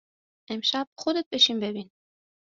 [0.49, 1.91] امشب خودت بشین ببین